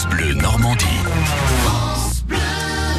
France 0.00 0.16
Bleu 0.16 0.32
Normandie. 0.32 0.86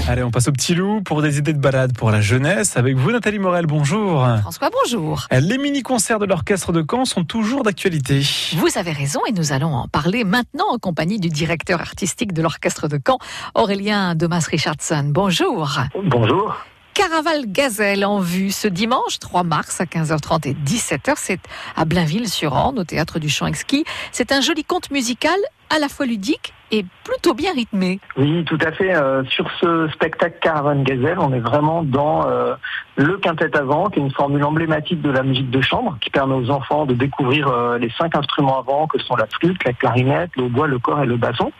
Allez, 0.07 0.21
on 0.21 0.29
passe 0.29 0.47
au 0.49 0.51
petit 0.51 0.75
loup 0.75 1.01
pour 1.01 1.23
des 1.23 1.39
idées 1.39 1.53
de 1.53 1.59
balade 1.59 1.97
pour 1.97 2.11
la 2.11 2.21
jeunesse. 2.21 2.77
Avec 2.77 2.95
vous, 2.95 3.11
Nathalie 3.11 3.39
Morel, 3.39 3.65
bonjour. 3.65 4.27
François, 4.41 4.69
bonjour. 4.69 5.25
Les 5.31 5.57
mini-concerts 5.57 6.19
de 6.19 6.25
l'orchestre 6.25 6.71
de 6.71 6.85
Caen 6.87 7.05
sont 7.05 7.23
toujours 7.23 7.63
d'actualité. 7.63 8.21
Vous 8.55 8.77
avez 8.77 8.91
raison 8.91 9.21
et 9.27 9.31
nous 9.31 9.51
allons 9.51 9.73
en 9.73 9.87
parler 9.87 10.23
maintenant 10.23 10.65
en 10.69 10.77
compagnie 10.77 11.19
du 11.19 11.29
directeur 11.29 11.81
artistique 11.81 12.33
de 12.33 12.43
l'orchestre 12.43 12.87
de 12.87 12.99
Caen, 13.03 13.17
Aurélien 13.55 14.13
Domas 14.13 14.45
Richardson. 14.51 15.05
Bonjour. 15.07 15.79
Bonjour. 16.03 16.55
Caraval 16.93 17.45
Gazelle 17.47 18.05
en 18.05 18.19
vue 18.19 18.51
ce 18.51 18.67
dimanche 18.67 19.17
3 19.17 19.43
mars 19.43 19.81
à 19.81 19.85
15h30 19.85 20.49
et 20.49 20.53
17h. 20.53 21.13
C'est 21.15 21.39
à 21.75 21.85
Blainville-sur-Orne, 21.85 22.77
au 22.77 22.83
théâtre 22.83 23.17
du 23.17 23.29
Champ 23.29 23.47
Exquis. 23.47 23.85
C'est 24.11 24.31
un 24.31 24.41
joli 24.41 24.63
conte 24.63 24.91
musical 24.91 25.39
à 25.71 25.79
la 25.79 25.89
fois 25.89 26.05
ludique 26.05 26.53
et 26.71 26.85
plutôt 27.03 27.33
bien 27.33 27.51
rythmé. 27.53 27.99
Oui, 28.17 28.43
tout 28.45 28.57
à 28.61 28.71
fait. 28.71 28.95
Euh, 28.95 29.23
sur 29.25 29.49
ce 29.59 29.89
spectacle 29.89 30.37
Caravan 30.41 30.81
Gazelle, 30.83 31.19
on 31.19 31.33
est 31.33 31.39
vraiment 31.39 31.83
dans 31.83 32.27
euh, 32.27 32.55
le 32.95 33.17
quintet 33.17 33.55
avant, 33.57 33.89
qui 33.89 33.99
est 33.99 34.01
une 34.01 34.11
formule 34.11 34.43
emblématique 34.43 35.01
de 35.01 35.09
la 35.09 35.23
musique 35.23 35.49
de 35.49 35.61
chambre, 35.61 35.97
qui 36.01 36.09
permet 36.09 36.35
aux 36.35 36.49
enfants 36.49 36.85
de 36.85 36.93
découvrir 36.93 37.49
euh, 37.49 37.77
les 37.77 37.89
cinq 37.97 38.15
instruments 38.15 38.59
avant, 38.59 38.87
que 38.87 38.99
sont 38.99 39.15
la 39.15 39.27
flûte, 39.27 39.63
la 39.65 39.73
clarinette, 39.73 40.31
le 40.37 40.47
bois, 40.47 40.67
le 40.67 40.79
corps 40.79 41.03
et 41.03 41.05
le 41.05 41.17
basson. 41.17 41.51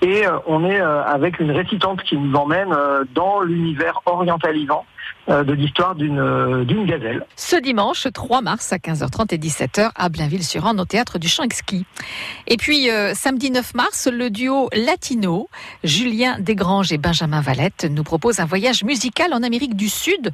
Et 0.00 0.22
on 0.46 0.64
est 0.64 0.80
avec 0.80 1.40
une 1.40 1.50
récitante 1.50 2.04
qui 2.04 2.16
nous 2.16 2.32
emmène 2.36 2.72
dans 3.16 3.40
l'univers 3.40 4.00
orientalisant 4.06 4.86
de 5.26 5.52
l'histoire 5.52 5.96
d'une 5.96 6.64
d'une 6.64 6.86
gazelle. 6.86 7.26
Ce 7.34 7.56
dimanche 7.56 8.06
3 8.14 8.40
mars 8.40 8.72
à 8.72 8.76
15h30 8.76 9.34
et 9.34 9.38
17h 9.38 9.90
à 9.96 10.08
Blainville-sur-Orne 10.08 10.78
au 10.78 10.84
théâtre 10.84 11.18
du 11.18 11.26
Champ 11.26 11.42
Exquis. 11.42 11.84
Et 12.46 12.56
puis 12.56 12.88
samedi 13.14 13.50
9 13.50 13.74
mars, 13.74 14.06
le 14.06 14.30
duo 14.30 14.47
latino, 14.72 15.48
Julien 15.84 16.38
Desgranges 16.38 16.92
et 16.92 16.98
Benjamin 16.98 17.40
Valette, 17.40 17.86
nous 17.90 18.02
propose 18.02 18.40
un 18.40 18.46
voyage 18.46 18.84
musical 18.84 19.32
en 19.34 19.42
Amérique 19.42 19.76
du 19.76 19.88
Sud. 19.88 20.30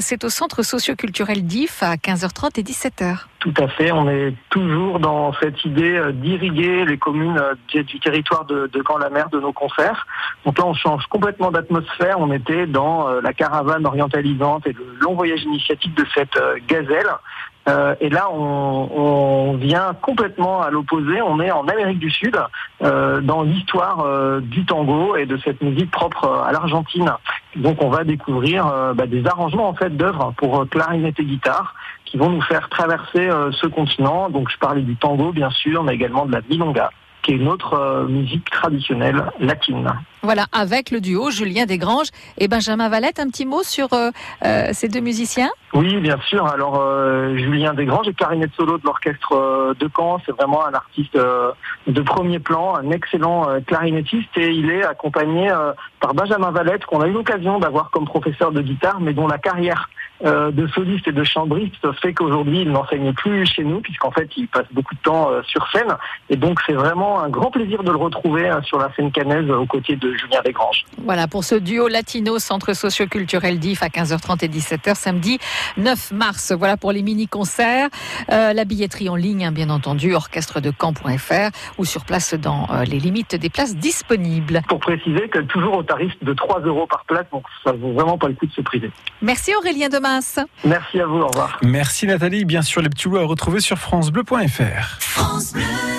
C'est 0.00 0.24
au 0.24 0.28
centre 0.28 0.62
socioculturel 0.62 1.44
d'IF 1.44 1.82
à 1.82 1.96
15h30 1.96 2.58
et 2.58 2.62
17h. 2.62 3.31
Tout 3.42 3.54
à 3.58 3.66
fait, 3.66 3.90
on 3.90 4.08
est 4.08 4.34
toujours 4.50 5.00
dans 5.00 5.32
cette 5.32 5.64
idée 5.64 6.00
d'irriguer 6.12 6.84
les 6.84 6.96
communes 6.96 7.42
du 7.74 7.98
territoire 7.98 8.44
de, 8.44 8.68
de 8.72 8.82
Caen-la-Mer 8.86 9.30
de 9.30 9.40
nos 9.40 9.52
concerts. 9.52 10.06
Donc 10.44 10.58
là, 10.58 10.64
on 10.64 10.74
change 10.74 11.04
complètement 11.06 11.50
d'atmosphère. 11.50 12.20
On 12.20 12.32
était 12.32 12.66
dans 12.66 13.08
la 13.20 13.32
caravane 13.32 13.84
orientalisante 13.84 14.68
et 14.68 14.72
le 14.72 14.86
long 15.00 15.14
voyage 15.14 15.42
initiatique 15.42 15.94
de 15.96 16.06
cette 16.14 16.38
gazelle. 16.68 17.08
Euh, 17.68 17.94
et 18.00 18.08
là, 18.08 18.28
on, 18.32 18.88
on, 18.94 19.56
vient 19.56 19.94
complètement 20.00 20.62
à 20.62 20.70
l'opposé. 20.70 21.22
On 21.22 21.40
est 21.40 21.50
en 21.50 21.68
Amérique 21.68 22.00
du 22.00 22.10
Sud, 22.10 22.36
euh, 22.82 23.20
dans 23.20 23.42
l'histoire 23.42 24.00
euh, 24.00 24.40
du 24.40 24.64
tango 24.64 25.16
et 25.16 25.26
de 25.26 25.38
cette 25.44 25.60
musique 25.62 25.90
propre 25.90 26.42
à 26.44 26.50
l'Argentine. 26.52 27.12
Donc, 27.56 27.82
on 27.82 27.90
va 27.90 28.04
découvrir 28.04 28.94
bah, 28.94 29.06
des 29.06 29.26
arrangements 29.26 29.68
en 29.68 29.74
fait 29.74 29.94
d'œuvres 29.96 30.32
pour 30.36 30.68
clarinette 30.68 31.18
et 31.20 31.24
guitare 31.24 31.74
qui 32.04 32.16
vont 32.16 32.30
nous 32.30 32.42
faire 32.42 32.68
traverser 32.68 33.28
ce 33.52 33.66
continent. 33.66 34.30
Donc, 34.30 34.50
je 34.50 34.58
parlais 34.58 34.82
du 34.82 34.96
tango, 34.96 35.32
bien 35.32 35.50
sûr, 35.50 35.82
mais 35.82 35.94
également 35.94 36.26
de 36.26 36.32
la 36.32 36.40
milonga 36.48 36.90
qui 37.22 37.32
est 37.32 37.36
une 37.36 37.48
autre 37.48 37.74
euh, 37.74 38.06
musique 38.06 38.50
traditionnelle 38.50 39.24
latine. 39.40 39.92
Voilà, 40.22 40.46
avec 40.52 40.90
le 40.90 41.00
duo 41.00 41.30
Julien 41.30 41.66
Desgranges 41.66 42.08
et 42.38 42.48
Benjamin 42.48 42.88
Valette, 42.88 43.20
un 43.20 43.28
petit 43.28 43.46
mot 43.46 43.62
sur 43.62 43.92
euh, 43.92 44.10
euh, 44.44 44.70
ces 44.72 44.88
deux 44.88 45.00
musiciens? 45.00 45.50
Oui, 45.72 45.96
bien 45.96 46.18
sûr. 46.26 46.46
Alors, 46.46 46.82
Julien 47.36 47.74
Desgranges 47.74 48.08
est 48.08 48.14
clarinette 48.14 48.52
solo 48.56 48.78
de 48.78 48.84
l'orchestre 48.84 49.74
de 49.78 49.90
Caen. 49.96 50.20
C'est 50.26 50.32
vraiment 50.32 50.66
un 50.66 50.74
artiste 50.74 51.16
de 51.86 52.00
premier 52.02 52.38
plan, 52.38 52.74
un 52.76 52.90
excellent 52.90 53.46
clarinettiste 53.66 54.36
et 54.36 54.50
il 54.50 54.70
est 54.70 54.84
accompagné 54.84 55.50
par 56.00 56.14
Benjamin 56.14 56.50
Valette, 56.50 56.84
qu'on 56.84 57.00
a 57.00 57.08
eu 57.08 57.12
l'occasion 57.12 57.58
d'avoir 57.58 57.90
comme 57.90 58.04
professeur 58.04 58.52
de 58.52 58.60
guitare, 58.60 59.00
mais 59.00 59.14
dont 59.14 59.26
la 59.26 59.38
carrière 59.38 59.88
de 60.24 60.66
soliste 60.68 61.08
et 61.08 61.12
de 61.12 61.24
chambriste 61.24 61.90
fait 62.00 62.14
qu'aujourd'hui 62.14 62.60
il 62.60 62.70
n'enseigne 62.70 63.12
plus 63.12 63.44
chez 63.44 63.64
nous 63.64 63.80
puisqu'en 63.80 64.12
fait 64.12 64.28
il 64.36 64.46
passe 64.46 64.66
beaucoup 64.70 64.94
de 64.94 65.00
temps 65.00 65.30
sur 65.42 65.68
scène 65.72 65.96
et 66.30 66.36
donc 66.36 66.60
c'est 66.64 66.74
vraiment 66.74 67.20
un 67.20 67.28
grand 67.28 67.50
plaisir 67.50 67.82
de 67.82 67.90
le 67.90 67.96
retrouver 67.96 68.48
sur 68.62 68.78
la 68.78 68.92
scène 68.94 69.10
canaise 69.10 69.50
aux 69.50 69.66
côtés 69.66 69.96
de 69.96 70.14
Julien 70.14 70.40
Desgranges. 70.44 70.84
Voilà 70.98 71.26
pour 71.26 71.42
ce 71.42 71.56
duo 71.56 71.88
latino 71.88 72.38
centre 72.38 72.72
socio-culturel 72.72 73.58
d'IF 73.58 73.82
à 73.82 73.88
15h30 73.88 74.44
et 74.44 74.48
17h 74.48 74.94
samedi 74.94 75.40
9 75.76 76.12
mars. 76.12 76.52
Voilà 76.56 76.76
pour 76.76 76.92
les 76.92 77.02
mini-concerts. 77.02 77.88
Euh, 78.30 78.52
la 78.52 78.64
billetterie 78.64 79.08
en 79.08 79.16
ligne, 79.16 79.50
bien 79.50 79.70
entendu, 79.70 80.14
orchestredecamp.fr 80.14 81.50
ou 81.78 81.84
sur 81.84 82.04
place 82.04 82.34
dans 82.34 82.68
euh, 82.70 82.84
les 82.84 82.98
limites 82.98 83.34
des 83.34 83.50
places 83.50 83.76
disponibles. 83.76 84.62
Pour 84.68 84.80
préciser 84.80 85.28
que 85.28 85.40
toujours 85.40 85.78
au 85.78 85.82
tarif 85.82 86.12
de 86.22 86.32
3 86.32 86.60
euros 86.60 86.86
par 86.86 87.04
place, 87.04 87.26
donc 87.32 87.44
ça 87.64 87.72
vaut 87.72 87.92
vraiment 87.92 88.18
pas 88.18 88.28
le 88.28 88.34
coup 88.34 88.46
de 88.46 88.52
se 88.52 88.60
priver. 88.60 88.90
Merci 89.20 89.54
Aurélien 89.54 89.88
Demas. 89.88 90.40
Merci 90.64 91.00
à 91.00 91.06
vous, 91.06 91.18
au 91.18 91.26
revoir. 91.28 91.58
Merci 91.62 92.06
Nathalie. 92.06 92.44
Bien 92.44 92.62
sûr, 92.62 92.82
les 92.82 92.88
petits 92.88 93.08
loups 93.08 93.18
à 93.18 93.24
retrouver 93.24 93.60
sur 93.60 93.78
FranceBleu.fr. 93.78 95.00
France 95.00 95.52
Bleu. 95.52 95.91